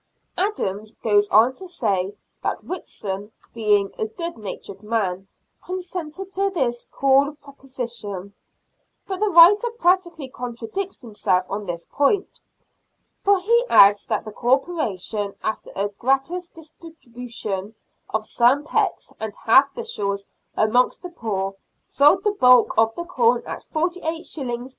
Adams 0.35 0.95
goes 1.03 1.29
on 1.29 1.53
to 1.53 1.67
say 1.67 2.15
that 2.41 2.63
Whitson, 2.63 3.31
being 3.53 3.93
a 3.99 4.07
good 4.07 4.35
natured 4.35 4.81
man, 4.81 5.27
consented 5.63 6.33
to 6.33 6.49
this 6.49 6.87
cool 6.89 7.35
pro 7.35 7.53
position; 7.53 8.33
but 9.05 9.19
the 9.19 9.29
writer 9.29 9.69
practically 9.77 10.27
contradicts 10.27 11.03
himself 11.03 11.45
on 11.51 11.67
this 11.67 11.85
point, 11.85 12.41
for 13.23 13.37
he 13.39 13.63
adds 13.69 14.07
that 14.07 14.25
the 14.25 14.31
Corporation, 14.31 15.35
after 15.43 15.69
a 15.75 15.89
gratis 15.89 16.47
distribution 16.47 17.75
of 18.09 18.25
some 18.25 18.63
pecks 18.63 19.13
and 19.19 19.35
half 19.45 19.71
bushels 19.75 20.25
amongst 20.57 21.03
the 21.03 21.09
poor, 21.09 21.53
sold 21.85 22.23
the 22.23 22.31
bulk 22.31 22.73
of 22.75 22.91
the 22.95 23.05
corn 23.05 23.43
at 23.45 23.61
48s. 23.71 24.69